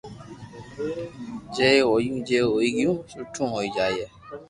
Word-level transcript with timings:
جي 1.55 1.69
ھويو 1.87 2.15
جي 2.27 2.39
ھوئي 2.49 2.69
گيو 2.77 2.93
سٺو 3.11 3.43
ھوئي 3.53 3.69
جائي 3.75 4.01